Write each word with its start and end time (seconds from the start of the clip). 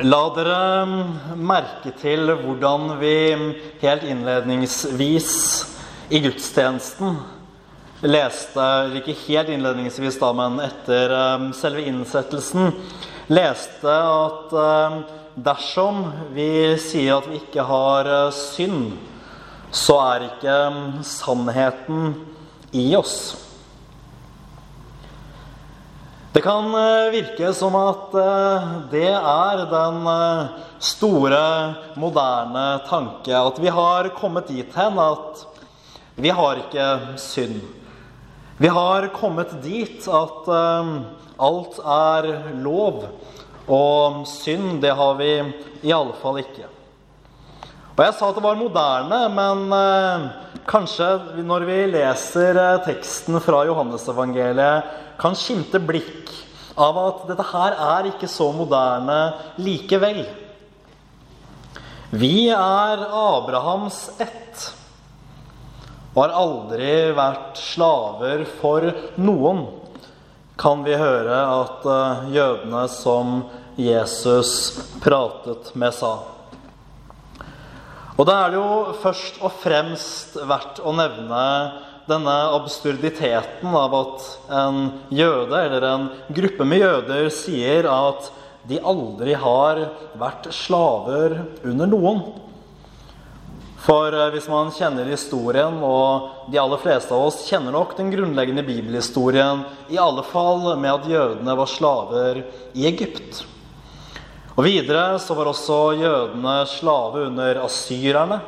La 0.00 0.20
dere 0.32 0.86
merke 1.36 1.90
til 2.00 2.30
hvordan 2.40 2.94
vi 3.02 3.16
helt 3.82 4.06
innledningsvis 4.08 5.32
i 6.08 6.22
gudstjenesten 6.24 7.18
leste 8.08 8.64
ikke 8.96 9.16
helt 9.26 9.50
innledningsvis, 9.52 10.16
da, 10.22 10.30
men 10.32 10.56
etter 10.64 11.12
eh, 11.12 11.44
selve 11.58 11.84
innsettelsen 11.90 12.70
leste 13.28 13.92
at 13.92 14.56
eh, 14.62 14.96
dersom 15.50 16.06
vi 16.32 16.48
sier 16.80 17.18
at 17.18 17.28
vi 17.28 17.42
ikke 17.42 17.68
har 17.68 18.08
eh, 18.08 18.32
synd, 18.32 18.94
så 19.68 20.00
er 20.06 20.28
ikke 20.30 20.58
sannheten 21.04 22.14
i 22.72 22.88
oss. 22.96 23.49
Det 26.40 26.44
kan 26.46 26.72
virke 27.12 27.50
som 27.52 27.74
at 27.76 28.14
det 28.88 29.10
er 29.12 29.58
den 29.68 30.06
store, 30.80 31.40
moderne 32.00 32.62
tanke. 32.86 33.34
At 33.36 33.58
vi 33.60 33.68
har 33.68 34.08
kommet 34.16 34.48
dit 34.48 34.72
hen 34.72 34.96
at 35.04 35.42
vi 36.16 36.32
har 36.32 36.62
ikke 36.62 36.86
synd. 37.20 37.58
Vi 38.56 38.70
har 38.72 39.10
kommet 39.12 39.52
dit 39.60 40.08
at 40.08 40.48
alt 40.48 41.76
er 41.84 42.30
lov, 42.64 43.04
og 43.68 44.24
synd, 44.24 44.80
det 44.80 44.96
har 44.96 45.20
vi 45.20 45.34
i 45.84 45.92
alle 45.92 46.16
fall 46.22 46.40
ikke. 46.40 46.70
Og 47.98 48.00
Jeg 48.06 48.16
sa 48.16 48.30
at 48.30 48.40
det 48.40 48.46
var 48.48 48.56
moderne, 48.56 49.20
men 49.36 49.76
kanskje 50.64 51.44
når 51.44 51.68
vi 51.68 51.78
leser 51.98 52.64
teksten 52.88 53.36
fra 53.44 53.66
Johannesevangeliet, 53.68 54.88
kan 55.20 55.36
skimte 55.36 55.80
blikk 55.84 56.32
av 56.80 56.98
at 57.00 57.24
dette 57.28 57.44
her 57.52 57.76
er 57.76 58.08
ikke 58.10 58.28
så 58.30 58.48
moderne 58.56 59.18
likevel. 59.60 60.22
Vi 62.10 62.48
er 62.50 63.04
Abrahams 63.06 64.08
ett 64.18 64.70
og 66.10 66.24
har 66.24 66.32
aldri 66.34 66.94
vært 67.14 67.60
slaver 67.60 68.42
for 68.58 68.88
noen, 69.22 69.62
kan 70.58 70.82
vi 70.84 70.96
høre 70.98 71.36
at 71.38 71.86
eh, 71.86 72.24
jødene 72.34 72.82
som 72.90 73.36
Jesus 73.78 74.50
pratet 75.00 75.70
med, 75.78 75.94
sa. 75.94 76.16
Og 78.18 78.26
da 78.28 78.40
er 78.42 78.52
det 78.52 78.58
jo 78.58 78.96
først 79.00 79.38
og 79.40 79.54
fremst 79.62 80.34
verdt 80.50 80.82
å 80.82 80.92
nevne 80.92 81.44
denne 82.10 82.34
absurditeten 82.56 83.72
av 83.78 83.96
at 83.96 84.28
en 84.60 84.82
jøde 85.14 85.64
eller 85.64 85.86
en 85.88 86.06
gruppe 86.34 86.66
med 86.68 86.82
jøder 86.82 87.30
sier 87.34 87.88
at 87.90 88.30
de 88.68 88.80
aldri 88.84 89.34
har 89.38 89.86
vært 90.20 90.50
slaver 90.52 91.38
under 91.64 91.88
noen. 91.88 92.22
For 93.80 94.12
eh, 94.12 94.28
hvis 94.34 94.48
man 94.52 94.72
kjenner 94.76 95.08
historien, 95.08 95.78
og 95.80 96.50
de 96.52 96.60
aller 96.60 96.80
fleste 96.82 97.14
av 97.16 97.30
oss 97.30 97.46
kjenner 97.48 97.72
nok 97.72 97.96
den 97.96 98.10
grunnleggende 98.12 98.64
bibelhistorien, 98.66 99.64
i 99.88 99.98
alle 100.00 100.24
fall 100.28 100.74
med 100.76 100.92
at 100.92 101.08
jødene 101.08 101.56
var 101.56 101.70
slaver 101.70 102.42
i 102.76 102.86
Egypt. 102.90 103.44
Og 104.58 104.66
Videre 104.66 105.16
så 105.22 105.32
var 105.38 105.48
også 105.48 105.78
jødene 105.96 106.56
slave 106.68 107.24
under 107.30 107.62
asyrerne, 107.64 108.40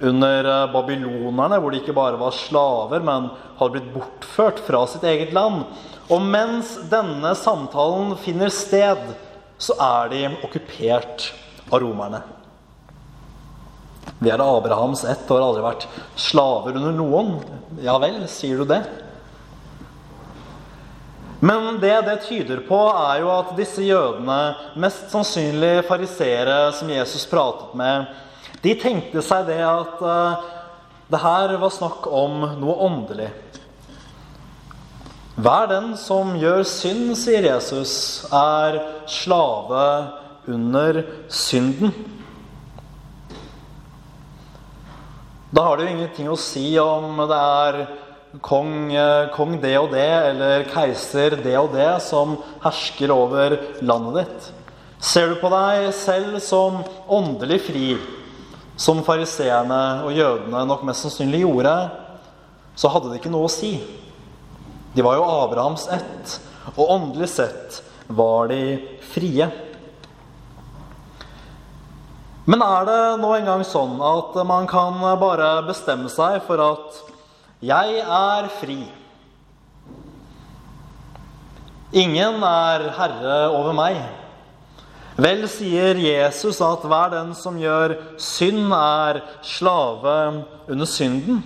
under 0.00 0.44
eh, 0.44 0.72
babylonerne, 0.72 1.60
hvor 1.60 1.72
de 1.72 1.80
ikke 1.82 1.96
bare 1.96 2.18
var 2.20 2.34
slaver, 2.36 3.04
men 3.04 3.30
hadde 3.58 3.72
blitt 3.76 3.92
bortført 3.94 4.60
fra 4.64 4.84
sitt 4.88 5.04
eget 5.04 5.34
land. 5.36 5.66
Og 6.10 6.24
mens 6.24 6.74
denne 6.90 7.34
samtalen 7.38 8.16
finner 8.18 8.52
sted, 8.52 9.12
så 9.60 9.76
er 9.76 10.12
de 10.12 10.22
okkupert 10.40 11.30
av 11.70 11.82
romerne. 11.84 12.22
Vi 14.20 14.32
er 14.32 14.40
Abrahams 14.42 15.04
ett 15.04 15.28
og 15.28 15.36
har 15.36 15.46
aldri 15.46 15.62
vært 15.64 15.86
slaver 16.18 16.76
under 16.80 16.96
noen. 16.96 17.36
Ja 17.84 17.94
vel, 18.00 18.22
sier 18.28 18.60
du 18.60 18.68
det? 18.68 18.80
Men 21.40 21.78
det 21.80 21.94
det 22.04 22.18
tyder 22.26 22.60
på, 22.68 22.78
er 22.92 23.22
jo 23.22 23.30
at 23.32 23.54
disse 23.56 23.84
jødene, 23.84 24.40
mest 24.80 25.08
sannsynlig 25.12 25.86
fariseere 25.88 26.58
som 26.76 26.90
Jesus 26.92 27.24
pratet 27.30 27.72
med, 27.80 28.10
de 28.64 28.74
tenkte 28.76 29.22
seg 29.24 29.46
det 29.48 29.60
at 29.64 30.02
uh, 30.04 30.48
det 31.10 31.20
her 31.22 31.56
var 31.58 31.72
snakk 31.74 32.06
om 32.06 32.44
noe 32.60 32.76
åndelig. 32.86 33.30
Hver 35.40 35.70
den 35.70 35.94
som 35.96 36.34
gjør 36.36 36.66
synd, 36.68 37.14
sier 37.16 37.46
Jesus, 37.46 37.92
er 38.28 38.76
slave 39.08 39.84
under 40.50 41.00
synden. 41.32 41.94
Da 45.50 45.64
har 45.64 45.78
det 45.78 45.86
jo 45.86 45.94
ingenting 45.96 46.28
å 46.30 46.38
si 46.38 46.66
om 46.78 47.24
det 47.24 47.38
er 47.40 47.80
kong, 48.44 48.92
eh, 48.94 49.30
kong, 49.34 49.56
det 49.62 49.74
og 49.80 49.90
det 49.90 50.06
eller 50.06 50.68
keiser 50.70 51.34
det 51.42 51.56
og 51.58 51.72
det 51.74 51.90
som 52.04 52.36
hersker 52.62 53.10
over 53.10 53.56
landet 53.82 54.20
ditt. 54.20 54.50
Ser 55.00 55.32
du 55.32 55.40
på 55.40 55.50
deg 55.50 55.88
selv 55.96 56.36
som 56.44 56.82
åndelig 57.08 57.62
fri, 57.66 57.86
som 58.80 59.02
fariseerne 59.04 59.80
og 60.06 60.16
jødene 60.16 60.62
nok 60.68 60.86
mest 60.88 61.04
sannsynlig 61.04 61.42
gjorde, 61.42 61.74
så 62.80 62.88
hadde 62.88 63.10
det 63.10 63.20
ikke 63.20 63.32
noe 63.32 63.48
å 63.48 63.52
si. 63.52 63.74
De 64.94 65.04
var 65.04 65.18
jo 65.18 65.26
Abrahams 65.28 65.84
ett, 65.92 66.38
og 66.76 66.88
åndelig 66.96 67.28
sett 67.34 67.82
var 68.08 68.48
de 68.48 68.78
frie. 69.12 69.50
Men 72.48 72.64
er 72.64 72.88
det 72.88 73.02
nå 73.20 73.34
engang 73.36 73.66
sånn 73.68 74.00
at 74.02 74.38
man 74.48 74.64
kan 74.70 74.96
bare 75.20 75.50
bestemme 75.68 76.08
seg 76.10 76.40
for 76.48 76.58
at 76.64 77.02
'jeg 77.60 78.00
er 78.00 78.48
fri'? 78.62 78.88
Ingen 81.92 82.42
er 82.42 82.90
herre 82.96 83.50
over 83.50 83.72
meg. 83.72 84.19
Vel 85.20 85.42
sier 85.52 85.98
Jesus 86.00 86.62
at 86.64 86.84
hver 86.88 87.10
den 87.12 87.32
som 87.36 87.58
gjør 87.60 87.96
synd, 88.16 88.70
er 88.72 89.20
slave 89.44 90.14
under 90.70 90.88
synden. 90.88 91.42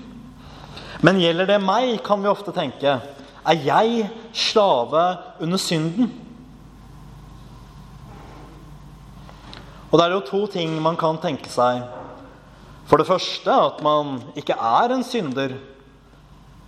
Men 1.02 1.18
gjelder 1.18 1.48
det 1.48 1.62
meg, 1.64 1.96
kan 2.06 2.22
vi 2.22 2.30
ofte 2.30 2.54
tenke. 2.54 2.98
Er 3.44 3.64
jeg 3.66 4.06
slave 4.32 5.02
under 5.42 5.58
synden? 5.58 6.12
Og 9.90 9.98
det 9.98 10.06
er 10.06 10.14
jo 10.14 10.22
to 10.28 10.44
ting 10.50 10.78
man 10.82 10.96
kan 10.98 11.18
tenke 11.22 11.50
seg. 11.50 11.82
For 12.86 13.00
det 13.00 13.08
første 13.08 13.50
at 13.50 13.82
man 13.82 14.20
ikke 14.38 14.54
er 14.54 14.94
en 14.94 15.04
synder. 15.06 15.56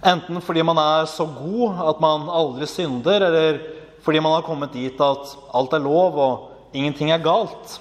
Enten 0.07 0.43
fordi 0.43 0.63
man 0.67 0.79
er 0.81 1.07
så 1.11 1.27
god 1.39 1.87
at 1.87 2.03
man 2.03 2.27
aldri 2.31 2.67
synder, 2.71 3.29
eller 3.31 3.63
fordi 4.03 4.21
man 4.23 4.37
har 4.37 4.47
kommet 4.47 4.75
dit 4.75 5.01
at 5.01 5.33
alt 5.55 5.75
er 5.75 5.83
lov 5.87 6.19
og 6.19 6.53
ingenting 6.77 7.11
er 7.15 7.25
galt. 7.25 7.79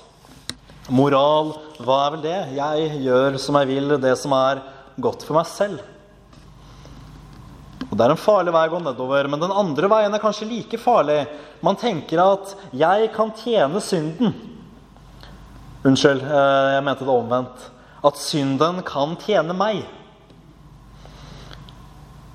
Moral, 0.94 1.56
hva 1.81 2.00
er 2.06 2.16
vel 2.16 2.23
det? 2.23 2.39
Jeg 2.56 3.01
gjør 3.03 3.38
som 3.41 3.57
jeg 3.59 3.69
vil, 3.73 3.95
det 4.01 4.13
som 4.22 4.33
er 4.38 4.61
godt 5.01 5.25
for 5.25 5.38
meg 5.39 5.50
selv. 5.50 5.83
Og 7.89 7.97
Det 7.97 8.05
er 8.05 8.13
en 8.13 8.19
farlig 8.19 8.53
vei 8.53 8.66
å 8.67 8.73
gå 8.73 8.81
nedover, 8.84 9.28
men 9.31 9.41
den 9.41 9.53
andre 9.53 9.89
veien 9.91 10.13
er 10.13 10.22
kanskje 10.22 10.50
like 10.50 10.79
farlig. 10.81 11.25
Man 11.63 11.75
tenker 11.75 12.19
at 12.19 12.55
'jeg 12.73 13.13
kan 13.13 13.31
tjene 13.31 13.79
synden'. 13.79 14.34
Unnskyld, 15.85 16.22
eh, 16.22 16.73
jeg 16.75 16.84
mente 16.84 17.05
det 17.05 17.13
omvendt. 17.13 17.69
At 18.03 18.17
synden 18.17 18.81
kan 18.84 19.16
tjene 19.16 19.53
meg. 19.53 19.85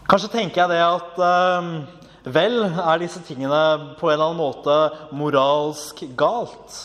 Kanskje 0.08 0.30
tenker 0.30 0.62
jeg 0.62 0.68
det 0.68 0.82
at 0.82 1.18
eh, 1.18 1.86
vel 2.24 2.62
er 2.68 3.00
disse 3.00 3.22
tingene 3.24 3.96
på 4.00 4.08
en 4.10 4.14
eller 4.14 4.30
annen 4.30 4.40
måte 4.40 4.76
moralsk 5.16 6.02
galt. 6.18 6.80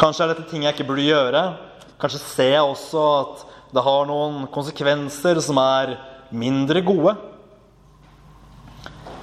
Kanskje 0.00 0.24
er 0.24 0.32
dette 0.32 0.46
ting 0.50 0.64
jeg 0.64 0.76
ikke 0.76 0.88
burde 0.88 1.08
gjøre. 1.08 1.42
Kanskje 2.00 2.22
ser 2.22 2.54
jeg 2.54 2.64
også 2.64 3.06
at 3.20 3.42
det 3.74 3.82
har 3.86 4.06
noen 4.08 4.46
konsekvenser 4.54 5.40
som 5.44 5.58
er 5.62 5.96
mindre 6.30 6.82
gode. 6.86 7.16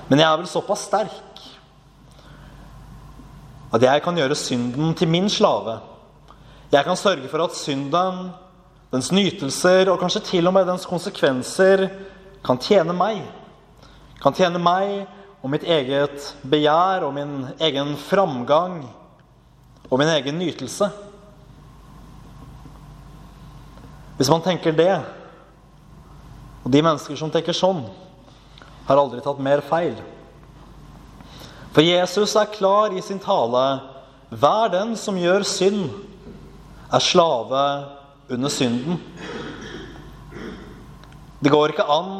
Men 0.07 0.21
jeg 0.21 0.27
er 0.27 0.39
vel 0.39 0.49
såpass 0.51 0.85
sterk 0.87 1.23
at 3.67 3.83
jeg 3.83 4.03
kan 4.03 4.15
gjøre 4.15 4.35
synden 4.39 4.93
til 4.95 5.09
min 5.11 5.27
slave. 5.29 5.79
Jeg 6.71 6.83
kan 6.87 6.95
sørge 6.99 7.27
for 7.27 7.43
at 7.43 7.55
synden, 7.55 8.29
dens 8.91 9.11
nytelser 9.11 9.91
og 9.91 9.99
kanskje 9.99 10.23
til 10.23 10.47
og 10.47 10.55
med 10.55 10.67
dens 10.67 10.87
konsekvenser 10.87 11.89
kan 12.45 12.59
tjene 12.63 12.95
meg. 12.95 13.25
Kan 14.21 14.33
tjene 14.33 14.61
meg 14.61 15.05
og 15.43 15.51
mitt 15.53 15.65
eget 15.67 16.31
begjær 16.49 17.05
og 17.05 17.13
min 17.15 17.35
egen 17.61 17.93
framgang 18.07 18.81
og 19.87 19.99
min 20.01 20.09
egen 20.15 20.39
nytelse. 20.39 20.89
Hvis 24.17 24.31
man 24.33 24.41
tenker 24.41 24.73
det, 24.73 24.95
og 26.65 26.71
de 26.73 26.81
mennesker 26.81 27.15
som 27.15 27.29
tenker 27.31 27.55
sånn, 27.55 27.83
har 28.87 28.99
aldri 28.99 29.21
tatt 29.21 29.39
mer 29.43 29.61
feil. 29.67 29.95
For 31.75 31.85
Jesus 31.85 32.33
er 32.39 32.49
klar 32.49 32.95
i 32.97 33.03
sin 33.05 33.21
tale 33.21 33.63
hver 34.33 34.71
den 34.73 34.95
som 34.99 35.19
gjør 35.19 35.45
synd, 35.47 35.85
er 36.91 37.03
slave 37.03 37.61
under 38.33 38.51
synden. 38.51 38.97
Det 41.39 41.51
går 41.53 41.75
ikke 41.75 41.85
an 41.85 42.11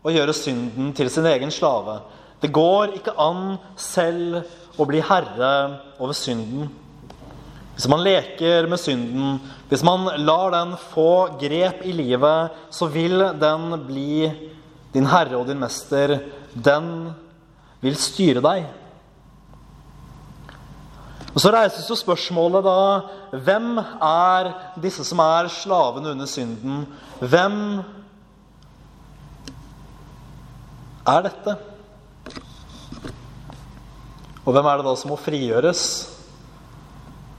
å 0.00 0.12
gjøre 0.12 0.34
synden 0.36 0.92
til 0.96 1.10
sin 1.12 1.28
egen 1.28 1.52
slave. 1.52 2.00
Det 2.40 2.52
går 2.52 2.96
ikke 2.96 3.16
an 3.20 3.58
selv 3.76 4.40
å 4.80 4.86
bli 4.88 5.02
herre 5.04 5.50
over 6.00 6.16
synden. 6.16 6.70
Hvis 7.76 7.88
man 7.88 8.02
leker 8.04 8.68
med 8.68 8.80
synden, 8.80 9.38
hvis 9.68 9.84
man 9.86 10.08
lar 10.24 10.52
den 10.52 10.74
få 10.90 11.36
grep 11.40 11.84
i 11.88 11.94
livet, 11.96 12.56
så 12.72 12.88
vil 12.92 13.22
den 13.40 13.70
bli 13.86 14.28
din 14.92 15.08
herre 15.08 15.38
og 15.38 15.48
din 15.48 15.60
mester. 15.60 16.18
Den 16.52 17.10
vil 17.80 17.96
styre 17.96 18.44
deg. 18.44 18.68
Og 21.30 21.38
Så 21.40 21.52
reises 21.54 21.86
jo 21.88 21.94
spørsmålet 21.94 22.64
da 22.66 23.38
Hvem 23.46 23.78
er 23.78 24.50
disse 24.82 25.04
som 25.06 25.20
er 25.22 25.48
slavene 25.54 26.10
under 26.12 26.26
synden? 26.26 26.82
Hvem 27.20 27.56
er 31.10 31.26
dette? 31.28 31.56
Og 34.44 34.54
hvem 34.54 34.66
er 34.66 34.80
det 34.80 34.86
da 34.86 34.96
som 34.98 35.12
må 35.12 35.18
frigjøres? 35.20 35.84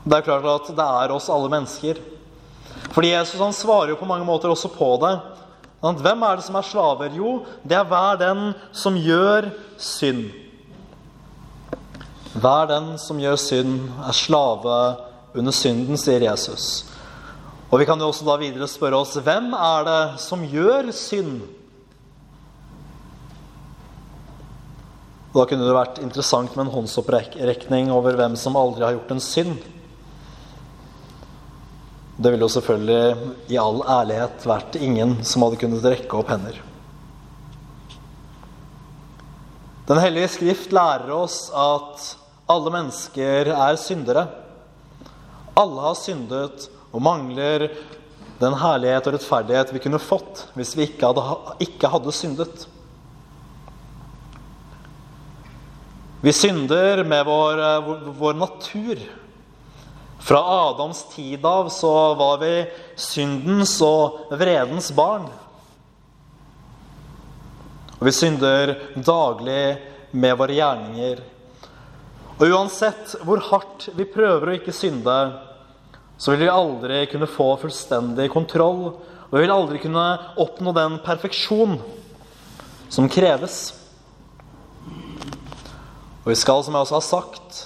Det 0.03 0.18
er 0.18 0.25
klart 0.25 0.47
at 0.50 0.71
det 0.77 0.88
er 1.03 1.13
oss 1.13 1.29
alle 1.29 1.51
mennesker. 1.51 2.00
Fordi 2.91 3.13
Jesus 3.13 3.41
han 3.41 3.56
svarer 3.56 3.94
jo 3.94 4.00
på 4.00 4.09
mange 4.09 4.25
måter 4.27 4.51
også 4.51 4.71
på 4.73 4.94
det. 5.01 5.13
Hvem 5.81 6.23
er 6.23 6.38
det 6.38 6.45
som 6.45 6.57
er 6.59 6.68
slaver? 6.68 7.13
Jo, 7.18 7.41
det 7.65 7.77
er 7.77 7.88
hver 7.89 8.19
den 8.21 8.51
som 8.71 8.97
gjør 8.97 9.50
synd. 9.81 10.29
Hver 12.31 12.69
den 12.69 12.94
som 13.01 13.19
gjør 13.19 13.39
synd, 13.41 13.89
er 14.07 14.15
slave 14.15 14.77
under 15.35 15.56
synden, 15.56 15.97
sier 16.00 16.24
Jesus. 16.24 16.85
Og 17.71 17.79
vi 17.79 17.88
kan 17.88 18.00
jo 18.00 18.12
også 18.12 18.27
da 18.27 18.38
videre 18.39 18.67
spørre 18.67 19.01
oss 19.01 19.17
hvem 19.24 19.51
er 19.56 19.88
det 19.88 20.01
som 20.24 20.44
gjør 20.47 20.91
synd? 20.95 21.41
Da 25.31 25.45
kunne 25.47 25.63
det 25.63 25.75
vært 25.75 26.01
interessant 26.03 26.55
med 26.57 26.65
en 26.65 26.73
håndsopprekning 26.73 27.91
over 27.95 28.17
hvem 28.19 28.35
som 28.39 28.57
aldri 28.59 28.83
har 28.83 28.97
gjort 28.97 29.13
en 29.15 29.23
synd. 29.23 29.61
Det 32.21 32.33
ville 32.33 32.43
jo 32.43 32.51
selvfølgelig 32.51 33.53
i 33.53 33.57
all 33.57 33.79
ærlighet 33.81 34.43
vært 34.45 34.75
ingen 34.77 35.15
som 35.25 35.45
hadde 35.45 35.61
kunnet 35.61 35.87
rekke 35.87 36.19
opp 36.19 36.33
hender. 36.33 36.59
Den 39.87 39.99
hellige 40.03 40.33
skrift 40.35 40.75
lærer 40.75 41.09
oss 41.15 41.47
at 41.55 42.11
alle 42.51 42.75
mennesker 42.75 43.49
er 43.55 43.79
syndere. 43.79 44.27
Alle 45.57 45.87
har 45.87 45.97
syndet 45.99 46.67
og 46.91 47.01
mangler 47.03 47.69
den 48.41 48.55
herlighet 48.59 49.07
og 49.07 49.15
rettferdighet 49.15 49.73
vi 49.75 49.81
kunne 49.83 50.01
fått 50.01 50.45
hvis 50.57 50.75
vi 50.77 50.89
ikke 50.89 51.09
hadde, 51.09 51.55
ikke 51.63 51.91
hadde 51.91 52.15
syndet. 52.15 52.67
Vi 56.21 56.33
synder 56.33 57.03
med 57.03 57.25
vår, 57.25 57.81
vår 58.12 58.33
natur. 58.33 59.00
Fra 60.19 60.69
Adams 60.69 61.06
tid 61.15 61.45
av 61.45 61.69
så 61.69 62.13
var 62.13 62.38
vi 62.38 62.65
syndens 62.95 63.73
og 63.81 64.29
vredens 64.38 64.91
barn. 64.94 65.25
Og 67.97 68.06
vi 68.06 68.13
synder 68.13 68.75
daglig 69.01 69.65
med 70.13 70.38
våre 70.38 70.59
gjerninger. 70.59 71.25
Og 72.38 72.45
uansett 72.53 73.17
hvor 73.25 73.41
hardt 73.50 73.89
vi 73.97 74.06
prøver 74.06 74.51
å 74.51 74.56
ikke 74.59 74.77
synde, 74.77 75.17
så 76.21 76.35
vil 76.35 76.45
vi 76.45 76.53
aldri 76.53 77.03
kunne 77.09 77.33
få 77.33 77.56
fullstendig 77.65 78.29
kontroll. 78.29 78.91
Og 79.31 79.33
vi 79.33 79.47
vil 79.47 79.57
aldri 79.57 79.81
kunne 79.81 80.07
oppnå 80.38 80.77
den 80.77 81.01
perfeksjon 81.01 81.79
som 82.94 83.09
kreves. 83.09 83.80
Og 86.21 86.29
vi 86.29 86.38
skal, 86.38 86.62
som 86.62 86.75
jeg 86.75 86.85
også 86.85 86.97
har 87.00 87.06
sagt, 87.07 87.62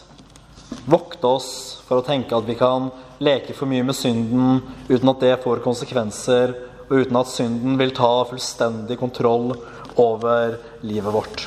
vokte 0.88 1.28
oss 1.28 1.50
for 1.84 2.00
å 2.00 2.06
tenke 2.06 2.38
at 2.38 2.46
vi 2.48 2.56
kan 2.56 2.88
leke 3.20 3.52
for 3.56 3.68
mye 3.68 3.84
med 3.84 3.98
synden 3.98 4.62
uten 4.88 5.12
at 5.12 5.24
det 5.24 5.34
får 5.44 5.64
konsekvenser, 5.66 6.54
og 6.86 7.02
uten 7.02 7.18
at 7.20 7.32
synden 7.32 7.76
vil 7.80 7.92
ta 7.98 8.12
fullstendig 8.30 8.96
kontroll 9.02 9.58
over 10.00 10.56
livet 10.88 11.16
vårt. 11.16 11.44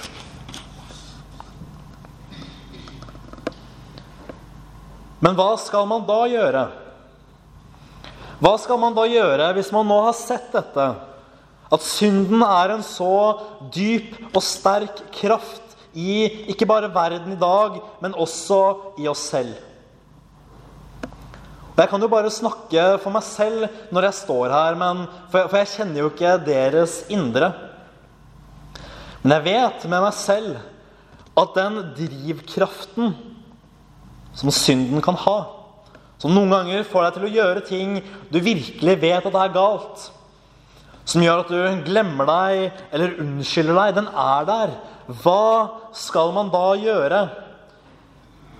Men 5.25 5.39
hva 5.39 5.55
skal 5.59 5.89
man 5.89 6.05
da 6.07 6.19
gjøre? 6.31 6.67
Hva 8.39 8.53
skal 8.61 8.79
man 8.83 8.95
da 8.95 9.07
gjøre 9.09 9.49
hvis 9.57 9.73
man 9.75 9.89
nå 9.89 9.97
har 10.05 10.15
sett 10.15 10.53
dette? 10.53 10.91
At 11.73 11.85
synden 11.85 12.45
er 12.45 12.77
en 12.77 12.85
så 12.87 13.15
dyp 13.75 14.13
og 14.29 14.45
sterk 14.45 15.03
kraft 15.17 15.68
i 15.95 16.49
ikke 16.53 16.67
bare 16.69 16.91
verden 16.95 17.33
i 17.33 17.41
dag, 17.41 17.81
men 18.03 18.17
også 18.17 18.61
i 19.01 19.09
oss 19.09 19.29
selv. 19.31 19.55
Og 21.79 21.83
Jeg 21.85 21.89
kan 21.93 22.03
jo 22.03 22.11
bare 22.11 22.31
snakke 22.35 22.85
for 22.99 23.15
meg 23.15 23.23
selv 23.23 23.69
når 23.95 24.09
jeg 24.09 24.19
står 24.25 24.51
her, 24.51 24.75
men, 24.75 25.05
for, 25.31 25.47
for 25.47 25.61
jeg 25.61 25.71
kjenner 25.77 26.03
jo 26.03 26.11
ikke 26.11 26.35
deres 26.43 27.05
indre. 27.09 27.53
Men 29.23 29.37
jeg 29.37 29.45
vet 29.47 29.87
med 29.87 30.03
meg 30.03 30.17
selv 30.19 30.59
at 31.39 31.55
den 31.55 31.79
drivkraften 31.95 33.15
som 34.35 34.51
synden 34.55 35.03
kan 35.03 35.19
ha, 35.23 35.39
som 36.19 36.35
noen 36.35 36.51
ganger 36.51 36.87
får 36.87 37.05
deg 37.05 37.15
til 37.15 37.27
å 37.29 37.35
gjøre 37.37 37.67
ting 37.67 37.99
du 38.31 38.41
virkelig 38.43 38.95
vet 38.99 39.23
at 39.23 39.35
det 39.35 39.43
er 39.45 39.55
galt, 39.55 40.09
som 41.09 41.23
gjør 41.23 41.45
at 41.45 41.51
du 41.53 41.85
glemmer 41.87 42.29
deg 42.29 42.83
eller 42.91 43.21
unnskylder 43.23 43.79
deg, 43.79 43.95
den 44.01 44.11
er 44.13 44.49
der. 44.49 44.75
Hva 45.09 45.89
skal 45.97 46.35
man 46.37 46.51
da 46.53 46.67
gjøre? 46.77 47.21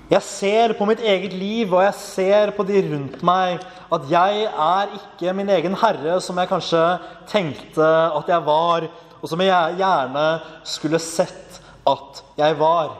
Jeg 0.09 0.25
ser 0.25 0.73
på 0.79 0.87
mitt 0.89 1.03
eget 1.05 1.35
liv 1.37 1.69
og 1.75 1.83
jeg 1.85 1.97
ser 2.01 2.53
på 2.57 2.65
de 2.65 2.81
rundt 2.87 3.19
meg 3.27 3.59
at 3.93 4.07
jeg 4.09 4.47
er 4.49 4.95
ikke 4.97 5.35
min 5.37 5.51
egen 5.53 5.77
herre, 5.77 6.17
som 6.25 6.39
jeg 6.41 6.49
kanskje 6.49 6.81
tenkte 7.29 7.85
at 8.17 8.31
jeg 8.33 8.47
var, 8.47 8.87
og 9.21 9.29
som 9.29 9.43
jeg 9.45 9.77
gjerne 9.77 10.25
skulle 10.65 11.01
sett 11.03 11.61
at 11.89 12.23
jeg 12.41 12.57
var. 12.57 12.95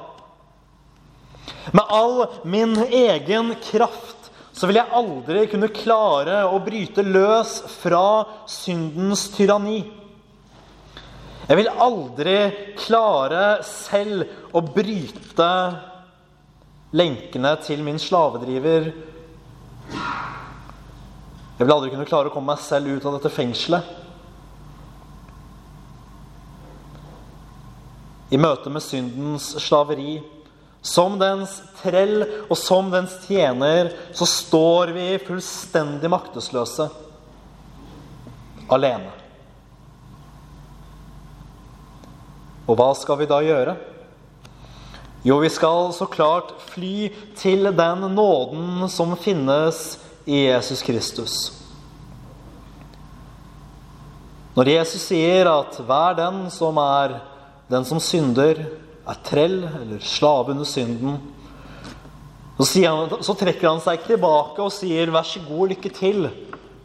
Med 1.73 1.97
all 1.97 2.27
min 2.45 2.77
egen 2.85 3.55
kraft 3.71 4.29
så 4.53 4.69
vil 4.69 4.81
jeg 4.81 4.93
aldri 5.01 5.47
kunne 5.49 5.71
klare 5.73 6.43
å 6.51 6.61
bryte 6.61 7.05
løs 7.07 7.61
fra 7.79 8.27
syndens 8.51 9.29
tyranni. 9.33 9.85
Jeg 11.49 11.57
vil 11.57 11.71
aldri 11.81 12.37
klare 12.77 13.63
selv 13.65 14.53
å 14.53 14.61
bryte 14.61 15.53
lenkene 16.93 17.55
til 17.65 17.81
min 17.87 18.01
slavedriver. 18.01 18.91
Jeg 21.57 21.65
vil 21.65 21.73
aldri 21.73 21.93
kunne 21.95 22.09
klare 22.09 22.29
å 22.29 22.35
komme 22.35 22.53
meg 22.53 22.61
selv 22.61 22.93
ut 22.93 23.07
av 23.09 23.17
dette 23.17 23.33
fengselet. 23.33 23.95
I 28.29 28.37
møte 28.37 28.69
med 28.69 28.85
syndens 28.85 29.55
slaveri, 29.65 30.19
som 30.85 31.17
dens 31.19 31.55
trell 31.81 32.27
og 32.45 32.59
som 32.61 32.93
dens 32.93 33.15
tjener, 33.25 33.89
så 34.13 34.29
står 34.29 34.93
vi 34.93 35.07
fullstendig 35.25 36.13
maktesløse. 36.13 36.91
Alene. 38.69 39.28
Og 42.69 42.77
hva 42.77 42.91
skal 42.97 43.23
vi 43.23 43.29
da 43.29 43.41
gjøre? 43.41 43.75
Jo, 45.27 45.39
vi 45.43 45.49
skal 45.51 45.89
så 45.97 46.07
klart 46.07 46.53
fly 46.69 47.09
til 47.37 47.71
den 47.75 48.05
nåden 48.15 48.85
som 48.93 49.17
finnes 49.19 49.97
i 50.29 50.45
Jesus 50.47 50.85
Kristus. 50.85 51.39
Når 54.55 54.73
Jesus 54.75 55.09
sier 55.09 55.49
at 55.51 55.81
hver 55.87 56.17
den 56.19 56.45
som 56.53 56.79
er 56.83 57.19
den 57.71 57.85
som 57.89 58.01
synder, 58.03 58.65
er 59.09 59.21
trell 59.25 59.63
eller 59.65 60.05
slave 60.05 60.53
under 60.53 60.69
synden, 60.69 61.19
så, 62.59 62.67
han, 62.83 63.13
så 63.23 63.37
trekker 63.39 63.69
han 63.71 63.81
seg 63.81 64.01
ikke 64.01 64.17
tilbake 64.17 64.65
og 64.65 64.75
sier 64.75 65.13
'vær 65.15 65.25
så 65.25 65.41
god, 65.47 65.69
lykke 65.73 65.91
til'. 65.95 66.31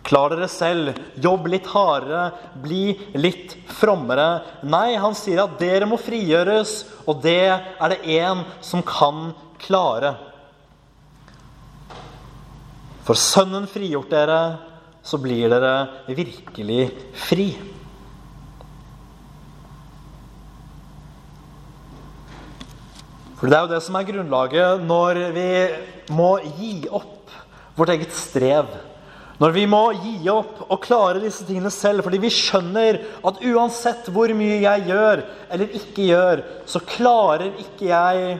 Klar 0.03 0.33
dere 0.33 0.49
selv. 0.51 0.97
Jobb 1.23 1.47
litt 1.51 1.69
hardere. 1.71 2.25
Bli 2.63 2.91
litt 3.15 3.55
frommere. 3.71 4.43
Nei, 4.67 4.95
han 4.99 5.15
sier 5.15 5.45
at 5.45 5.55
dere 5.61 5.87
må 5.87 5.99
frigjøres, 6.01 6.75
og 7.07 7.23
det 7.23 7.39
er 7.53 7.93
det 7.93 8.03
én 8.19 8.43
som 8.63 8.83
kan 8.83 9.31
klare. 9.63 10.15
For 13.03 13.19
Sønnen 13.19 13.67
frigjort 13.67 14.11
dere, 14.11 14.41
så 15.03 15.19
blir 15.19 15.51
dere 15.51 15.75
virkelig 16.07 16.87
fri. 17.19 17.49
For 23.39 23.51
Det 23.51 23.57
er 23.57 23.65
jo 23.65 23.73
det 23.73 23.83
som 23.83 23.95
er 23.99 24.07
grunnlaget 24.07 24.83
når 24.87 25.17
vi 25.35 25.49
må 26.15 26.29
gi 26.55 26.87
opp 26.87 27.33
vårt 27.75 27.91
eget 27.91 28.15
strev. 28.15 28.69
Når 29.43 29.51
vi 29.51 29.65
må 29.67 29.81
gi 29.99 30.29
opp 30.31 30.61
og 30.69 30.77
klare 30.85 31.19
disse 31.19 31.43
tingene 31.43 31.71
selv 31.73 32.05
fordi 32.05 32.21
vi 32.23 32.29
skjønner 32.31 33.01
at 33.27 33.41
uansett 33.43 34.07
hvor 34.15 34.31
mye 34.37 34.61
jeg 34.61 34.85
gjør 34.87 35.23
eller 35.51 35.75
ikke 35.81 36.05
gjør, 36.07 36.43
så 36.63 36.79
klarer 36.87 37.49
ikke 37.59 37.89
jeg 37.89 38.37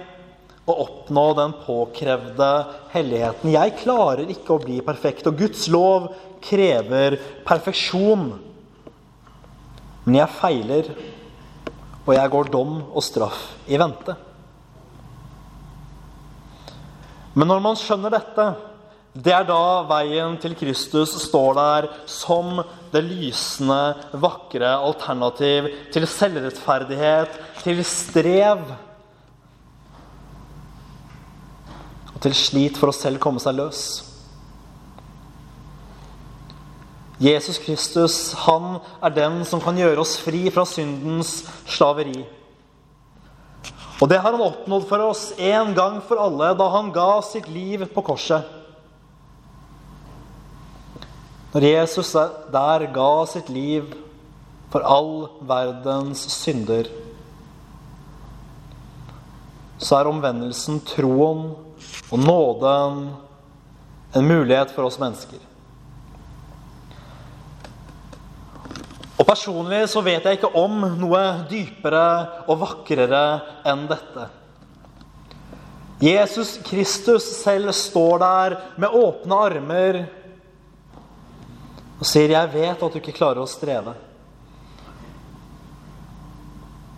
å 0.64 0.78
oppnå 0.86 1.26
den 1.36 1.58
påkrevde 1.66 2.50
helligheten. 2.94 3.52
Jeg 3.52 3.76
klarer 3.82 4.32
ikke 4.32 4.56
å 4.56 4.62
bli 4.64 4.80
perfekt, 4.86 5.28
og 5.28 5.42
Guds 5.44 5.68
lov 5.68 6.08
krever 6.44 7.18
perfeksjon. 7.44 8.30
Men 10.06 10.20
jeg 10.22 10.36
feiler, 10.40 10.92
og 12.06 12.14
jeg 12.16 12.32
går 12.32 12.52
dom 12.54 12.78
og 12.86 13.04
straff 13.04 13.50
i 13.68 13.80
vente. 13.80 14.16
Men 17.36 17.50
når 17.50 17.64
man 17.66 17.80
skjønner 17.80 18.14
dette, 18.14 18.48
det 19.14 19.30
er 19.30 19.44
da 19.46 19.84
veien 19.86 20.40
til 20.42 20.56
Kristus 20.58 21.12
står 21.28 21.54
der 21.54 21.88
som 22.10 22.64
det 22.94 23.04
lysende, 23.06 23.94
vakre 24.18 24.72
alternativ 24.74 25.68
til 25.94 26.08
selvrettferdighet, 26.10 27.36
til 27.62 27.84
strev 27.86 28.64
og 32.10 32.18
til 32.26 32.34
slit 32.38 32.80
for 32.82 32.90
å 32.90 32.96
selv 32.98 33.22
komme 33.22 33.42
seg 33.44 33.60
løs. 33.60 33.84
Jesus 37.22 37.62
Kristus, 37.62 38.18
han 38.48 38.80
er 38.98 39.14
den 39.14 39.44
som 39.46 39.62
kan 39.62 39.78
gjøre 39.78 40.02
oss 40.02 40.16
fri 40.20 40.48
fra 40.50 40.66
syndens 40.66 41.44
slaveri. 41.70 42.26
Og 44.02 44.10
det 44.10 44.18
har 44.18 44.34
han 44.34 44.42
oppnådd 44.42 44.90
for 44.90 45.06
oss 45.06 45.30
en 45.38 45.78
gang 45.78 46.02
for 46.02 46.18
alle 46.18 46.50
da 46.58 46.72
han 46.74 46.90
ga 46.92 47.22
sitt 47.22 47.46
liv 47.54 47.86
på 47.94 48.08
korset. 48.10 48.63
Når 51.54 51.68
Jesus 51.68 52.12
der 52.54 52.88
ga 52.96 53.12
sitt 53.30 53.50
liv 53.54 53.94
for 54.74 54.82
all 54.82 55.28
verdens 55.46 56.24
synder, 56.34 56.88
så 59.78 60.00
er 60.00 60.10
omvendelsen, 60.10 60.80
troen 60.88 61.52
og 62.10 62.20
nåden 62.20 63.04
en 64.18 64.28
mulighet 64.30 64.72
for 64.74 64.88
oss 64.88 64.98
mennesker. 65.02 65.42
Og 69.20 69.28
Personlig 69.28 69.86
så 69.92 70.02
vet 70.02 70.26
jeg 70.26 70.40
ikke 70.40 70.56
om 70.58 70.82
noe 70.98 71.22
dypere 71.52 72.08
og 72.48 72.58
vakrere 72.64 73.26
enn 73.70 73.86
dette. 73.92 74.26
Jesus 76.04 76.58
Kristus 76.66 77.30
selv 77.44 77.72
står 77.78 78.20
der 78.20 78.56
med 78.82 78.98
åpne 78.98 79.38
armer 79.46 80.02
og 82.04 82.08
sier, 82.08 82.34
'Jeg 82.36 82.52
vet 82.52 82.84
at 82.84 82.92
du 82.92 83.00
ikke 83.00 83.16
klarer 83.16 83.40
å 83.40 83.48
streve.' 83.48 83.96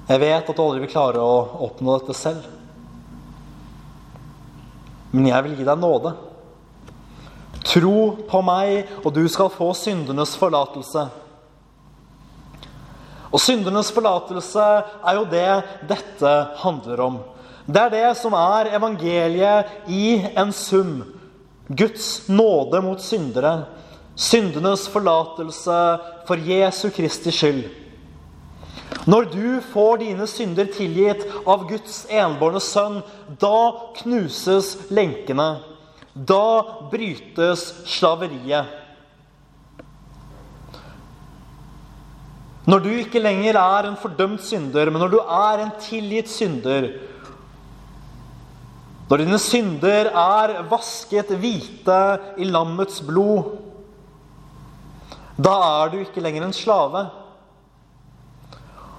'Jeg 0.10 0.20
vet 0.20 0.50
at 0.50 0.56
du 0.56 0.62
aldri 0.64 0.82
vil 0.82 0.90
klare 0.90 1.22
å 1.22 1.62
oppnå 1.68 2.00
dette 2.00 2.16
selv.' 2.18 2.48
'Men 5.14 5.28
jeg 5.28 5.44
vil 5.44 5.56
gi 5.60 5.68
deg 5.68 5.78
nåde.' 5.78 6.16
'Tro 7.62 8.18
på 8.26 8.42
meg, 8.42 8.90
og 9.06 9.14
du 9.14 9.28
skal 9.30 9.54
få 9.54 9.74
syndenes 9.78 10.34
forlatelse.' 10.42 11.10
Og 13.30 13.40
syndenes 13.40 13.92
forlatelse 13.92 14.66
er 15.06 15.16
jo 15.20 15.26
det 15.26 15.64
dette 15.86 16.34
handler 16.58 17.00
om. 17.02 17.20
Det 17.68 17.82
er 17.82 17.90
det 17.90 18.18
som 18.18 18.34
er 18.34 18.74
evangeliet 18.74 19.66
i 19.88 20.24
en 20.38 20.54
sum. 20.54 21.04
Guds 21.68 22.30
nåde 22.30 22.82
mot 22.82 23.02
syndere. 23.02 23.66
Syndenes 24.16 24.88
forlatelse 24.88 25.80
for 26.28 26.40
Jesu 26.40 26.88
Kristi 26.96 27.34
skyld. 27.36 27.66
Når 29.06 29.28
du 29.34 29.48
får 29.74 30.00
dine 30.02 30.26
synder 30.30 30.70
tilgitt 30.72 31.26
av 31.46 31.68
Guds 31.70 32.06
enbårne 32.10 32.62
sønn, 32.64 33.02
da 33.42 33.60
knuses 34.00 34.76
lenkene. 34.94 35.50
Da 36.16 36.88
brytes 36.90 37.68
slaveriet. 37.92 38.72
Når 42.66 42.82
du 42.82 42.90
ikke 42.96 43.22
lenger 43.22 43.60
er 43.62 43.92
en 43.92 44.00
fordømt 44.00 44.42
synder, 44.42 44.90
men 44.90 45.04
når 45.04 45.12
du 45.14 45.20
er 45.22 45.62
en 45.62 45.76
tilgitt 45.84 46.32
synder 46.32 46.88
Når 49.06 49.22
dine 49.22 49.38
synder 49.38 50.08
er 50.10 50.64
vasket 50.66 51.30
hvite 51.38 52.00
i 52.42 52.48
lammets 52.50 53.04
blod, 53.06 53.52
da 55.36 55.56
er 55.84 55.92
du 55.92 56.02
ikke 56.02 56.24
lenger 56.24 56.46
en 56.46 56.56
slave. 56.56 57.06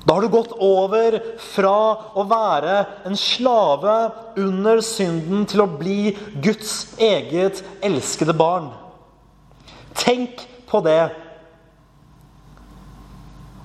Da 0.07 0.15
har 0.15 0.23
du 0.23 0.31
gått 0.31 0.53
over 0.63 1.17
fra 1.43 1.77
å 2.15 2.23
være 2.31 2.75
en 3.09 3.17
slave 3.19 3.95
under 4.39 4.83
synden 4.85 5.47
til 5.51 5.65
å 5.65 5.71
bli 5.81 6.13
Guds 6.45 6.95
eget 7.03 7.65
elskede 7.85 8.37
barn. 8.37 8.69
Tenk 9.99 10.45
på 10.71 10.83
det. 10.87 11.09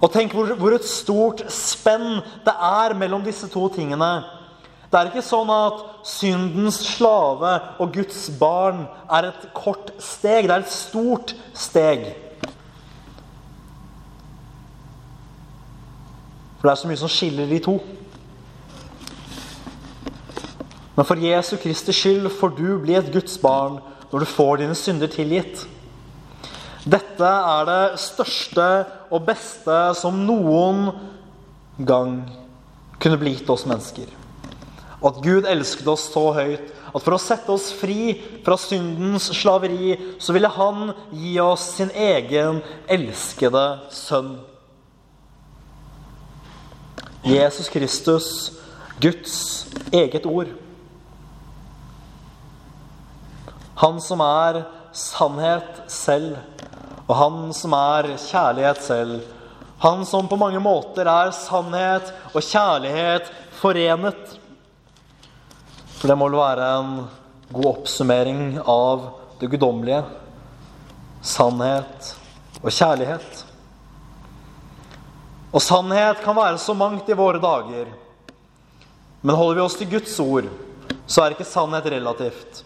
Og 0.01 0.09
tenk 0.09 0.33
hvor, 0.33 0.55
hvor, 0.57 0.73
et 0.73 0.87
stort 0.89 1.43
spenn 1.53 2.23
det 2.47 2.55
er 2.55 2.97
mellom 2.97 3.21
disse 3.27 3.45
to 3.51 3.67
tingene. 3.75 4.09
Det 4.89 4.97
er 4.97 5.11
ikke 5.11 5.23
sånn 5.23 5.51
at 5.53 5.85
syndens 6.09 6.81
slave 6.95 7.53
og 7.77 7.93
Guds 7.95 8.25
barn 8.41 8.87
er 9.13 9.29
et 9.29 9.45
kort 9.53 9.93
steg. 10.01 10.49
Det 10.49 10.57
er 10.57 10.65
et 10.65 10.73
stort 10.73 11.35
steg. 11.53 12.09
For 16.61 16.69
det 16.69 16.75
er 16.75 16.81
så 16.83 16.89
mye 16.91 17.01
som 17.01 17.09
skiller 17.09 17.49
de 17.49 17.57
to. 17.65 17.79
Men 20.93 21.07
for 21.09 21.17
Jesu 21.17 21.55
Kristi 21.57 21.95
skyld 21.95 22.27
får 22.37 22.51
du 22.59 22.67
bli 22.83 22.93
et 22.99 23.09
Guds 23.09 23.39
barn 23.41 23.79
når 24.11 24.21
du 24.21 24.29
får 24.29 24.61
dine 24.61 24.75
synder 24.77 25.09
tilgitt. 25.09 25.63
Dette 26.85 27.25
er 27.25 27.65
det 27.65 28.01
største 28.01 28.67
og 29.09 29.25
beste 29.25 29.79
som 29.97 30.21
noen 30.27 30.91
gang 31.81 32.19
kunne 33.01 33.17
bli 33.17 33.33
gitt 33.33 33.49
oss 33.49 33.65
mennesker. 33.65 34.05
At 35.01 35.17
Gud 35.25 35.49
elsket 35.49 35.89
oss 35.89 36.05
så 36.13 36.27
høyt 36.37 36.69
at 36.91 37.01
for 37.01 37.15
å 37.15 37.21
sette 37.23 37.49
oss 37.49 37.71
fri 37.73 38.13
fra 38.45 38.57
syndens 38.59 39.31
slaveri, 39.33 39.95
så 40.21 40.35
ville 40.35 40.51
Han 40.51 40.91
gi 41.15 41.37
oss 41.41 41.71
sin 41.79 41.89
egen 41.95 42.61
elskede 42.85 43.65
sønn. 43.89 44.35
Jesus 47.23 47.69
Kristus, 47.69 48.51
Guds 49.01 49.65
eget 49.91 50.25
ord. 50.25 50.47
Han 53.75 54.01
som 54.01 54.21
er 54.21 54.63
sannhet 54.93 55.85
selv 55.89 56.37
og 57.11 57.17
han 57.19 57.39
som 57.51 57.73
er 57.75 58.13
kjærlighet 58.15 58.83
selv. 58.85 59.17
Han 59.83 60.05
som 60.07 60.29
på 60.31 60.37
mange 60.39 60.61
måter 60.63 61.09
er 61.09 61.33
sannhet 61.35 62.13
og 62.31 62.39
kjærlighet 62.39 63.27
forenet. 63.59 64.37
For 65.97 66.07
det 66.07 66.15
må 66.17 66.29
vel 66.29 66.39
være 66.39 66.69
en 66.79 66.93
god 67.51 67.67
oppsummering 67.73 68.61
av 68.63 69.09
det 69.41 69.49
guddommelige. 69.51 70.05
Sannhet 71.21 72.13
og 72.61 72.71
kjærlighet. 72.71 73.43
Og 75.51 75.61
sannhet 75.61 76.21
kan 76.23 76.35
være 76.35 76.59
så 76.61 76.73
mangt 76.77 77.09
i 77.09 77.17
våre 77.17 77.41
dager. 77.43 77.89
Men 79.21 79.35
holder 79.35 79.59
vi 79.59 79.65
oss 79.65 79.77
til 79.77 79.89
Guds 79.91 80.19
ord, 80.23 80.47
så 81.05 81.23
er 81.23 81.35
ikke 81.35 81.45
sannhet 81.45 81.89
relativt. 81.91 82.63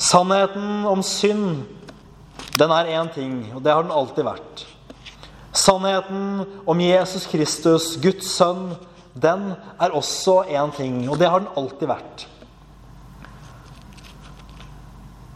Sannheten 0.00 0.84
om 0.88 1.02
synd 1.06 1.62
den 2.58 2.72
er 2.74 2.90
én 2.98 3.08
ting, 3.14 3.52
og 3.54 3.62
det 3.62 3.72
har 3.72 3.84
den 3.84 3.94
alltid 3.94 4.26
vært. 4.26 4.64
Sannheten 5.56 6.42
om 6.68 6.80
Jesus 6.82 7.26
Kristus, 7.30 7.94
Guds 8.02 8.28
sønn, 8.34 8.74
den 9.14 9.52
er 9.80 9.94
også 9.96 10.42
én 10.50 10.74
ting, 10.76 11.02
og 11.08 11.18
det 11.18 11.30
har 11.30 11.42
den 11.42 11.54
alltid 11.56 11.88
vært. 11.90 12.26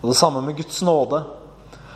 Og 0.03 0.11
det 0.11 0.19
samme 0.19 0.43
med 0.45 0.57
Guds 0.59 0.83
nåde. 0.85 1.23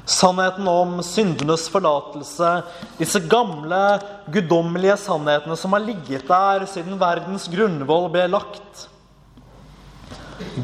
Sannheten 0.09 0.69
om 0.71 1.03
syndenes 1.05 1.67
forlatelse. 1.69 2.53
Disse 2.97 3.21
gamle, 3.29 3.99
guddommelige 4.33 4.97
sannhetene 5.03 5.57
som 5.61 5.77
har 5.77 5.85
ligget 5.85 6.25
der 6.31 6.65
siden 6.71 6.97
verdens 7.00 7.45
grunnvoll 7.53 8.09
ble 8.15 8.25
lagt. 8.33 8.87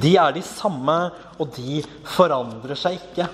De 0.00 0.14
er 0.16 0.32
de 0.32 0.42
samme, 0.46 0.96
og 1.36 1.52
de 1.58 1.82
forandrer 2.14 2.78
seg 2.78 2.96
ikke. 2.96 3.28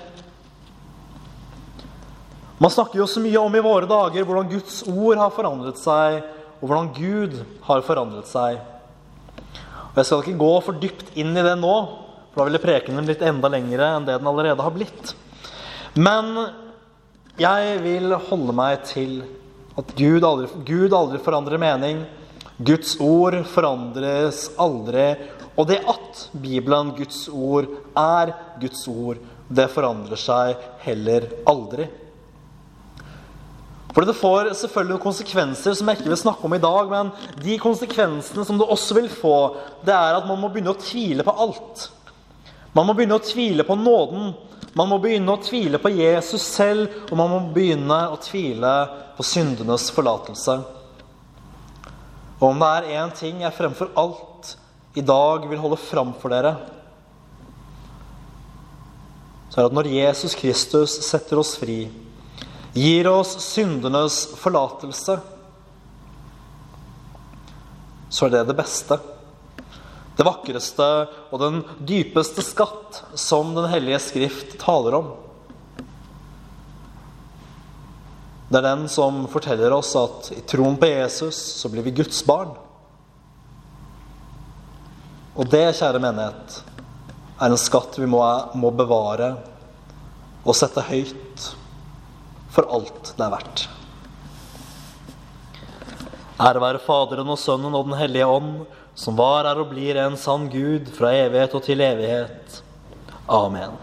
Man 2.60 2.74
snakker 2.74 2.98
jo 2.98 3.06
så 3.08 3.22
mye 3.22 3.40
om 3.40 3.54
i 3.56 3.62
våre 3.64 3.88
dager 3.88 4.26
hvordan 4.26 4.50
Guds 4.50 4.82
ord 4.90 5.16
har 5.20 5.32
forandret 5.32 5.78
seg, 5.80 6.20
og 6.60 6.66
hvordan 6.66 6.90
Gud 6.96 7.38
har 7.70 7.86
forandret 7.86 8.28
seg. 8.28 8.58
Og 9.92 9.96
Jeg 9.96 10.08
skal 10.10 10.26
ikke 10.26 10.42
gå 10.42 10.52
for 10.66 10.82
dypt 10.82 11.14
inn 11.14 11.32
i 11.32 11.46
det 11.46 11.56
nå, 11.62 11.74
for 12.30 12.42
da 12.42 12.50
ville 12.50 12.62
prekenen 12.62 13.06
blitt 13.06 13.22
enda 13.26 13.48
lengre 13.52 13.94
enn 13.94 14.10
det 14.10 14.18
den 14.18 14.28
allerede 14.28 14.66
har 14.66 14.74
blitt. 14.74 15.14
Men 15.98 16.36
jeg 17.40 17.78
vil 17.82 18.14
holde 18.28 18.54
meg 18.54 18.82
til 18.86 19.20
at 19.80 19.94
Gud 19.98 20.24
aldri, 20.26 20.48
Gud 20.66 20.94
aldri 20.94 21.18
forandrer 21.22 21.58
mening. 21.62 22.04
Guds 22.60 22.94
ord 23.00 23.38
forandres 23.50 24.50
aldri. 24.60 25.14
Og 25.58 25.66
det 25.70 25.80
at 25.88 26.26
Bibelen, 26.32 26.92
Guds 26.94 27.24
ord, 27.32 27.66
er 27.98 28.34
Guds 28.60 28.84
ord, 28.88 29.18
det 29.50 29.66
forandrer 29.72 30.20
seg 30.20 30.60
heller 30.84 31.26
aldri. 31.50 31.88
For 33.90 34.06
det 34.06 34.14
får 34.14 34.52
selvfølgelig 34.54 35.00
konsekvenser 35.02 35.74
som 35.74 35.88
jeg 35.90 35.98
ikke 35.98 36.12
vil 36.12 36.20
snakke 36.20 36.46
om 36.46 36.54
i 36.54 36.62
dag. 36.62 36.92
Men 36.92 37.10
de 37.42 37.56
konsekvensene 37.58 38.44
som 38.46 38.60
det 38.60 38.68
også 38.70 38.94
vil 39.00 39.10
få, 39.10 39.38
det 39.82 39.96
er 39.96 40.20
at 40.20 40.28
man 40.28 40.38
må 40.38 40.52
begynne 40.52 40.76
å 40.76 40.78
tvile 40.78 41.26
på 41.26 41.34
alt. 41.34 41.88
Man 42.76 42.86
må 42.86 42.94
begynne 42.94 43.18
å 43.18 43.24
tvile 43.24 43.66
på 43.66 43.74
nåden. 43.80 44.30
Man 44.78 44.90
må 44.90 45.00
begynne 45.02 45.34
å 45.34 45.42
tvile 45.42 45.80
på 45.82 45.90
Jesus 45.90 46.44
selv, 46.46 46.92
og 47.10 47.16
man 47.18 47.32
må 47.32 47.40
begynne 47.54 47.96
å 48.12 48.18
tvile 48.22 48.74
på 49.16 49.26
syndenes 49.26 49.88
forlatelse. 49.94 50.60
Og 52.40 52.44
om 52.52 52.62
det 52.62 52.68
er 52.76 52.92
én 53.02 53.10
ting 53.16 53.42
jeg 53.42 53.56
fremfor 53.56 53.90
alt 53.98 54.54
i 54.96 55.02
dag 55.04 55.44
vil 55.50 55.60
holde 55.60 55.78
fram 55.80 56.14
for 56.18 56.32
dere, 56.32 56.54
så 59.50 59.58
er 59.58 59.64
det 59.64 59.70
at 59.72 59.76
når 59.80 59.90
Jesus 59.90 60.36
Kristus 60.38 60.94
setter 61.02 61.40
oss 61.42 61.56
fri, 61.58 61.82
gir 62.70 63.08
oss 63.10 63.34
syndenes 63.42 64.22
forlatelse, 64.38 65.16
så 68.10 68.26
er 68.26 68.34
det 68.34 68.44
det 68.50 68.58
beste. 68.58 68.98
Det 70.20 70.26
vakreste 70.28 70.86
og 71.32 71.40
den 71.40 71.62
dypeste 71.88 72.42
skatt 72.44 72.98
som 73.16 73.54
Den 73.56 73.70
hellige 73.72 74.02
skrift 74.04 74.58
taler 74.60 74.98
om. 74.98 75.06
Det 78.50 78.58
er 78.58 78.66
den 78.66 78.82
som 78.92 79.22
forteller 79.32 79.72
oss 79.72 79.94
at 79.96 80.28
i 80.36 80.42
troen 80.44 80.76
på 80.76 80.90
Jesus 80.90 81.38
så 81.62 81.70
blir 81.72 81.86
vi 81.86 81.94
Guds 82.02 82.20
barn. 82.26 82.50
Og 85.40 85.48
det, 85.48 85.70
kjære 85.78 86.02
menighet, 86.04 86.58
er 87.40 87.48
en 87.48 87.62
skatt 87.64 87.96
vi 87.96 88.08
må, 88.10 88.20
må 88.60 88.74
bevare 88.76 89.30
og 90.44 90.52
sette 90.58 90.84
høyt 90.84 91.46
for 92.52 92.68
alt 92.68 93.14
det 93.14 93.24
er 93.24 93.32
verdt. 93.38 93.64
Ære 96.40 96.60
være 96.66 96.84
Faderen 96.84 97.32
og 97.32 97.40
Sønnen 97.40 97.72
og 97.72 97.88
Den 97.88 97.96
hellige 98.02 98.28
ånd, 98.28 98.66
som 99.00 99.16
var, 99.16 99.48
er 99.48 99.60
og 99.62 99.70
blir 99.72 99.96
en 99.96 100.18
sann 100.20 100.50
Gud 100.52 100.90
fra 100.92 101.14
evighet 101.16 101.54
og 101.56 101.64
til 101.64 101.80
evighet. 101.80 102.60
Amen. 103.30 103.78